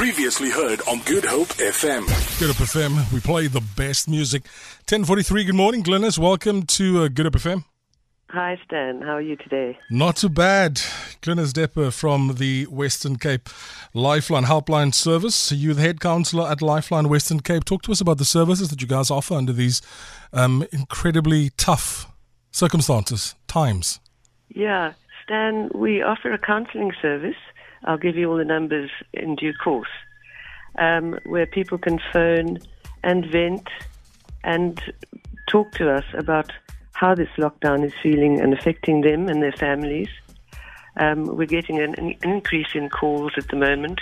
Previously 0.00 0.48
heard 0.48 0.80
on 0.88 1.00
Good 1.00 1.26
Hope 1.26 1.48
FM. 1.48 2.06
Good 2.38 2.56
Hope 2.56 2.66
FM. 2.66 3.12
We 3.12 3.20
play 3.20 3.48
the 3.48 3.60
best 3.60 4.08
music. 4.08 4.44
1043, 4.88 5.44
good 5.44 5.54
morning, 5.54 5.82
Glynis. 5.82 6.18
Welcome 6.18 6.62
to 6.62 7.02
uh, 7.02 7.08
Good 7.08 7.26
Hope 7.26 7.34
FM. 7.34 7.64
Hi, 8.30 8.58
Stan. 8.64 9.02
How 9.02 9.16
are 9.16 9.20
you 9.20 9.36
today? 9.36 9.78
Not 9.90 10.16
too 10.16 10.30
bad. 10.30 10.76
Glynis 11.20 11.52
Depper 11.52 11.92
from 11.92 12.36
the 12.36 12.64
Western 12.68 13.16
Cape 13.16 13.50
Lifeline 13.92 14.44
Helpline 14.44 14.94
Service. 14.94 15.52
You're 15.52 15.74
the 15.74 15.82
head 15.82 16.00
counselor 16.00 16.50
at 16.50 16.62
Lifeline 16.62 17.10
Western 17.10 17.40
Cape. 17.40 17.66
Talk 17.66 17.82
to 17.82 17.92
us 17.92 18.00
about 18.00 18.16
the 18.16 18.24
services 18.24 18.70
that 18.70 18.80
you 18.80 18.88
guys 18.88 19.10
offer 19.10 19.34
under 19.34 19.52
these 19.52 19.82
um, 20.32 20.64
incredibly 20.72 21.50
tough 21.58 22.10
circumstances, 22.52 23.34
times. 23.46 24.00
Yeah, 24.48 24.94
Stan, 25.22 25.70
we 25.74 26.00
offer 26.00 26.32
a 26.32 26.38
counseling 26.38 26.92
service. 27.02 27.36
I'll 27.84 27.98
give 27.98 28.16
you 28.16 28.30
all 28.30 28.36
the 28.36 28.44
numbers 28.44 28.90
in 29.12 29.36
due 29.36 29.54
course, 29.54 29.88
um, 30.78 31.18
where 31.24 31.46
people 31.46 31.78
can 31.78 31.98
phone 32.12 32.58
and 33.02 33.24
vent 33.26 33.68
and 34.44 34.80
talk 35.48 35.72
to 35.72 35.90
us 35.90 36.04
about 36.14 36.52
how 36.92 37.14
this 37.14 37.30
lockdown 37.38 37.84
is 37.84 37.92
feeling 38.02 38.40
and 38.40 38.52
affecting 38.52 39.00
them 39.00 39.28
and 39.28 39.42
their 39.42 39.52
families. 39.52 40.08
Um, 40.96 41.36
we're 41.36 41.46
getting 41.46 41.78
an, 41.80 41.94
an 41.94 42.14
increase 42.22 42.74
in 42.74 42.90
calls 42.90 43.32
at 43.38 43.48
the 43.48 43.56
moment, 43.56 44.00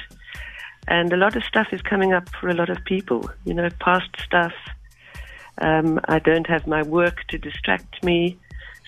and 0.88 1.12
a 1.12 1.16
lot 1.16 1.36
of 1.36 1.44
stuff 1.44 1.68
is 1.72 1.82
coming 1.82 2.12
up 2.12 2.28
for 2.40 2.48
a 2.48 2.54
lot 2.54 2.70
of 2.70 2.84
people. 2.84 3.30
You 3.44 3.54
know, 3.54 3.68
past 3.78 4.10
stuff. 4.24 4.52
Um, 5.60 6.00
I 6.08 6.18
don't 6.18 6.46
have 6.46 6.66
my 6.66 6.82
work 6.82 7.24
to 7.28 7.38
distract 7.38 8.02
me, 8.04 8.38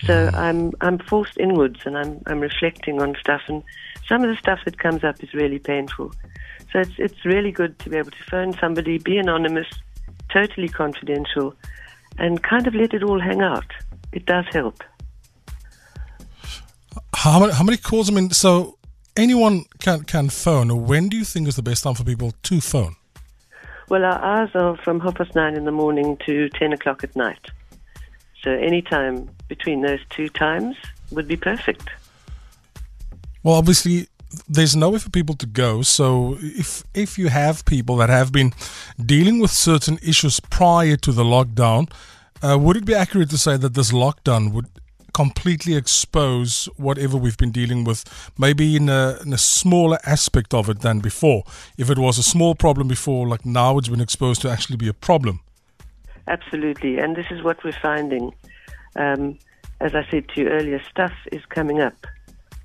so 0.05 0.27
mm-hmm. 0.27 0.35
I'm 0.35 0.71
I'm 0.81 0.99
forced 0.99 1.37
inwards, 1.37 1.81
and 1.85 1.97
I'm 1.97 2.21
I'm 2.25 2.39
reflecting 2.39 3.01
on 3.01 3.15
stuff. 3.19 3.41
And 3.47 3.63
some 4.07 4.23
of 4.23 4.29
the 4.29 4.37
stuff 4.37 4.59
that 4.65 4.79
comes 4.79 5.03
up 5.03 5.23
is 5.23 5.33
really 5.33 5.59
painful. 5.59 6.13
So 6.71 6.79
it's 6.79 6.93
it's 6.97 7.25
really 7.25 7.51
good 7.51 7.77
to 7.79 7.89
be 7.89 7.97
able 7.97 8.11
to 8.11 8.23
phone 8.29 8.53
somebody, 8.59 8.97
be 8.97 9.17
anonymous, 9.17 9.67
totally 10.31 10.69
confidential, 10.69 11.55
and 12.17 12.41
kind 12.43 12.67
of 12.67 12.75
let 12.75 12.93
it 12.93 13.03
all 13.03 13.19
hang 13.19 13.41
out. 13.41 13.71
It 14.11 14.25
does 14.25 14.45
help. 14.51 14.83
How 17.15 17.39
many, 17.39 17.53
how 17.53 17.63
many 17.63 17.77
calls? 17.77 18.09
I 18.09 18.13
mean, 18.13 18.31
so 18.31 18.77
anyone 19.15 19.65
can, 19.79 20.03
can 20.03 20.29
phone. 20.29 20.87
When 20.87 21.09
do 21.09 21.17
you 21.17 21.23
think 21.23 21.47
is 21.47 21.55
the 21.55 21.61
best 21.61 21.83
time 21.83 21.93
for 21.93 22.03
people 22.03 22.33
to 22.43 22.61
phone? 22.61 22.95
Well, 23.89 24.05
our 24.05 24.19
hours 24.23 24.49
are 24.55 24.77
from 24.77 24.99
half 25.01 25.15
past 25.15 25.35
nine 25.35 25.55
in 25.55 25.65
the 25.65 25.71
morning 25.71 26.17
to 26.25 26.49
10 26.49 26.73
o'clock 26.73 27.03
at 27.03 27.15
night. 27.15 27.51
So 28.41 28.51
any 28.51 28.81
time 28.81 29.29
between 29.47 29.81
those 29.81 29.99
two 30.09 30.29
times 30.29 30.75
would 31.11 31.27
be 31.27 31.37
perfect. 31.37 31.89
Well, 33.43 33.55
obviously, 33.55 34.07
there's 34.47 34.75
nowhere 34.75 34.99
for 34.99 35.09
people 35.09 35.35
to 35.35 35.45
go. 35.45 35.81
So 35.81 36.37
if 36.39 36.83
if 36.93 37.17
you 37.17 37.29
have 37.29 37.65
people 37.65 37.97
that 37.97 38.09
have 38.09 38.31
been 38.31 38.53
dealing 39.03 39.39
with 39.39 39.51
certain 39.51 39.99
issues 40.01 40.39
prior 40.39 40.95
to 40.97 41.11
the 41.11 41.23
lockdown, 41.23 41.91
uh, 42.41 42.57
would 42.57 42.77
it 42.77 42.85
be 42.85 42.95
accurate 42.95 43.29
to 43.31 43.37
say 43.37 43.57
that 43.57 43.73
this 43.73 43.91
lockdown 43.91 44.51
would 44.53 44.67
completely 45.13 45.75
expose 45.75 46.69
whatever 46.77 47.17
we've 47.17 47.37
been 47.37 47.51
dealing 47.51 47.83
with, 47.83 48.05
maybe 48.37 48.77
in 48.77 48.87
a, 48.87 49.17
in 49.25 49.33
a 49.33 49.37
smaller 49.37 49.99
aspect 50.05 50.53
of 50.53 50.69
it 50.69 50.79
than 50.79 50.99
before? 50.99 51.43
If 51.77 51.89
it 51.89 51.97
was 51.97 52.17
a 52.17 52.23
small 52.23 52.55
problem 52.55 52.87
before, 52.87 53.27
like 53.27 53.45
now 53.45 53.77
it's 53.77 53.89
been 53.89 54.01
exposed 54.01 54.41
to 54.41 54.49
actually 54.49 54.77
be 54.77 54.87
a 54.87 54.93
problem. 54.93 55.41
Absolutely, 56.27 56.99
and 56.99 57.15
this 57.15 57.27
is 57.31 57.41
what 57.41 57.63
we're 57.63 57.71
finding. 57.81 58.33
Um, 58.95 59.37
as 59.79 59.95
I 59.95 60.05
said 60.09 60.29
to 60.29 60.41
you 60.41 60.47
earlier, 60.49 60.81
stuff 60.89 61.13
is 61.31 61.43
coming 61.49 61.81
up 61.81 62.05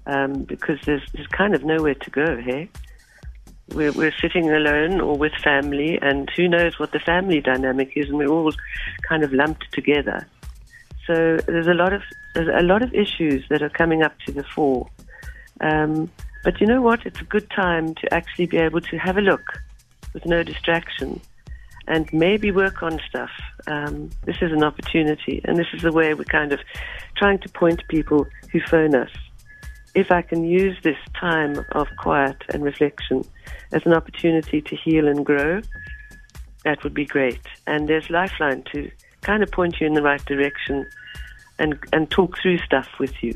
um, 0.07 0.43
because 0.43 0.79
there's, 0.85 1.03
there's 1.15 1.27
kind 1.29 1.55
of 1.55 1.65
nowhere 1.65 1.95
to 1.95 2.11
go. 2.11 2.37
Hey, 2.37 2.69
we're, 3.71 3.93
we're 3.93 4.15
sitting 4.21 4.51
alone 4.51 5.01
or 5.01 5.17
with 5.17 5.33
family, 5.43 5.99
and 6.01 6.31
who 6.37 6.49
knows 6.49 6.79
what 6.79 6.93
the 6.93 7.01
family 7.01 7.41
dynamic 7.41 7.93
is, 7.97 8.09
and 8.09 8.19
we're 8.19 8.29
all 8.29 8.53
kind 9.09 9.25
of 9.25 9.33
lumped 9.33 9.73
together. 9.73 10.27
So 11.07 11.39
there's 11.47 11.69
a 11.69 11.75
lot 11.75 11.93
of 11.93 12.03
there's 12.35 12.49
a 12.49 12.65
lot 12.65 12.83
of 12.83 12.93
issues 12.93 13.45
that 13.49 13.63
are 13.63 13.71
coming 13.71 14.03
up 14.03 14.19
to 14.27 14.33
the 14.33 14.43
fore. 14.43 14.89
Um, 15.61 16.11
but 16.45 16.61
you 16.61 16.67
know 16.67 16.83
what? 16.83 17.07
It's 17.07 17.21
a 17.21 17.25
good 17.25 17.49
time 17.51 17.95
to 17.95 18.13
actually 18.13 18.47
be 18.47 18.59
able 18.59 18.81
to 18.83 18.99
have 18.99 19.17
a 19.17 19.21
look 19.21 19.61
with 20.13 20.27
no 20.27 20.43
distraction 20.43 21.21
and 21.89 22.13
maybe 22.13 22.51
work 22.51 22.83
on 22.83 23.01
stuff. 23.09 23.31
Um, 23.67 24.11
this 24.25 24.37
is 24.41 24.53
an 24.53 24.65
opportunity, 24.65 25.41
and 25.45 25.59
this 25.59 25.67
is 25.75 25.83
the 25.83 25.93
way 25.93 26.15
we're 26.15 26.25
kind 26.25 26.53
of 26.53 26.61
trying 27.17 27.39
to 27.41 27.49
point 27.49 27.83
people 27.89 28.27
who 28.53 28.61
phone 28.61 28.95
us. 28.95 29.11
If 29.95 30.11
I 30.11 30.23
can 30.23 30.45
use 30.45 30.77
this 30.83 30.99
time 31.19 31.65
of 31.73 31.89
quiet 31.99 32.37
and 32.53 32.63
reflection 32.63 33.25
as 33.73 33.87
an 33.87 33.95
opportunity 33.95 34.61
to 34.61 34.77
heal 34.77 35.09
and 35.09 35.25
grow, 35.25 35.61
that 36.65 36.83
would 36.83 36.95
be 36.95 37.07
great. 37.07 37.41
And 37.67 37.89
there's 37.89 38.11
Lifeline 38.11 38.65
to 38.73 38.91
kind 39.23 39.43
of 39.43 39.51
point 39.51 39.81
you 39.81 39.87
in 39.87 39.95
the 39.95 40.03
right 40.03 40.25
direction 40.25 40.87
and, 41.59 41.79
and 41.93 42.11
talk 42.11 42.37
through 42.43 42.59
stuff 42.59 42.89
with 42.99 43.15
you. 43.23 43.35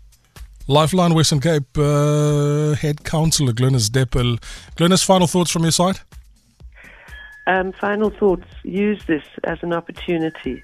Lifeline 0.67 1.13
Western 1.13 1.39
Cape 1.39 1.77
uh, 1.77 2.73
head 2.75 3.03
counsellor 3.03 3.53
Glynis 3.53 3.89
Depper. 3.89 4.37
Glynis, 4.75 5.03
final 5.03 5.27
thoughts 5.27 5.51
from 5.51 5.63
your 5.63 5.71
side? 5.71 5.99
Um, 7.47 7.73
final 7.73 8.09
thoughts 8.09 8.47
use 8.63 9.03
this 9.07 9.23
as 9.43 9.57
an 9.61 9.73
opportunity. 9.73 10.63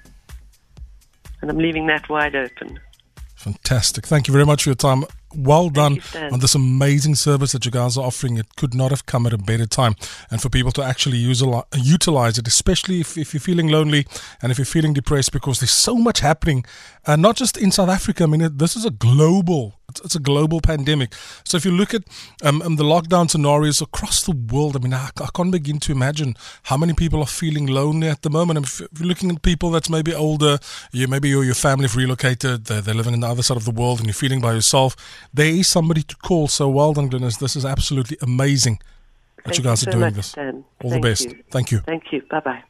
And 1.40 1.50
I'm 1.50 1.58
leaving 1.58 1.86
that 1.86 2.08
wide 2.08 2.34
open. 2.34 2.80
Fantastic. 3.36 4.06
Thank 4.06 4.28
you 4.28 4.32
very 4.32 4.46
much 4.46 4.64
for 4.64 4.70
your 4.70 4.76
time. 4.76 5.04
Well 5.34 5.68
done 5.68 6.00
on 6.32 6.40
this 6.40 6.54
amazing 6.54 7.14
service 7.16 7.52
that 7.52 7.64
you 7.64 7.70
guys 7.70 7.96
are 7.98 8.04
offering. 8.04 8.38
It 8.38 8.56
could 8.56 8.74
not 8.74 8.90
have 8.90 9.06
come 9.06 9.26
at 9.26 9.32
a 9.32 9.38
better 9.38 9.66
time. 9.66 9.94
And 10.30 10.40
for 10.40 10.48
people 10.48 10.72
to 10.72 10.82
actually 10.82 11.18
use, 11.18 11.42
a 11.42 11.64
utilize 11.74 12.38
it, 12.38 12.48
especially 12.48 13.00
if, 13.00 13.16
if 13.18 13.34
you're 13.34 13.40
feeling 13.40 13.68
lonely 13.68 14.06
and 14.42 14.50
if 14.50 14.58
you're 14.58 14.64
feeling 14.64 14.94
depressed, 14.94 15.32
because 15.32 15.60
there's 15.60 15.70
so 15.70 15.96
much 15.96 16.20
happening, 16.20 16.64
uh, 17.06 17.16
not 17.16 17.36
just 17.36 17.56
in 17.56 17.70
South 17.70 17.88
Africa. 17.88 18.24
I 18.24 18.26
mean, 18.26 18.40
it, 18.40 18.58
this 18.58 18.76
is 18.76 18.84
a 18.84 18.90
global 18.90 19.77
It's, 19.88 20.00
it's 20.02 20.14
a 20.14 20.20
global 20.20 20.60
pandemic. 20.60 21.14
So 21.44 21.56
if 21.56 21.64
you 21.64 21.70
look 21.70 21.94
at 21.94 22.02
um, 22.42 22.60
um, 22.62 22.76
the 22.76 22.84
lockdown 22.84 23.30
scenarios 23.30 23.80
across 23.80 24.22
the 24.24 24.32
world, 24.32 24.76
I 24.76 24.80
mean, 24.80 24.92
I, 24.92 25.08
I, 25.16 25.28
can't 25.34 25.50
begin 25.50 25.78
to 25.80 25.92
imagine 25.92 26.36
how 26.64 26.76
many 26.76 26.92
people 26.92 27.20
are 27.20 27.26
feeling 27.26 27.66
lonely 27.66 28.08
at 28.08 28.20
the 28.22 28.28
moment. 28.28 28.58
If, 28.58 28.80
if 28.82 29.00
you're 29.00 29.08
looking 29.08 29.30
at 29.30 29.40
people 29.42 29.70
that's 29.70 29.88
maybe 29.88 30.14
older, 30.14 30.58
you 30.92 31.08
maybe 31.08 31.30
your 31.30 31.54
family 31.54 31.86
have 31.86 31.96
relocated, 31.96 32.66
they're, 32.66 32.82
they're 32.82 32.94
living 32.94 33.14
in 33.14 33.20
the 33.20 33.28
other 33.28 33.42
side 33.42 33.56
of 33.56 33.64
the 33.64 33.70
world, 33.70 33.98
and 33.98 34.06
you're 34.06 34.14
feeling 34.14 34.40
by 34.40 34.52
yourself. 34.52 34.94
There 35.32 35.46
is 35.46 35.68
somebody 35.68 36.02
to 36.02 36.16
call. 36.16 36.48
So 36.48 36.68
well 36.68 36.92
done, 36.92 37.08
Glynis. 37.08 37.38
This 37.38 37.56
is 37.56 37.64
absolutely 37.64 38.18
amazing 38.20 38.80
that 39.36 39.44
Thank 39.44 39.58
you 39.58 39.64
guys 39.64 39.80
so 39.80 39.88
are 39.88 39.92
doing 39.92 40.04
much, 40.04 40.14
this. 40.14 40.32
Dan. 40.32 40.64
All 40.84 40.90
Thank 40.90 41.02
the 41.02 41.08
best. 41.08 41.24
You. 41.24 41.42
Thank 41.50 41.70
you. 41.70 41.78
Thank 41.80 42.12
you. 42.12 42.22
Bye 42.30 42.40
bye. 42.40 42.62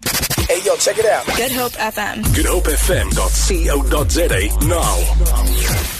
Hey, 0.48 0.60
yo, 0.64 0.76
check 0.76 0.98
it 0.98 1.06
out. 1.06 1.26
Good 1.26 1.52
Hope 1.52 1.72
FM. 1.72 2.34
Good 2.34 2.46
Hope 2.46 2.64
FM. 2.64 3.10
GoodHopeFM.co.za 3.10 4.66
now. 4.68 5.94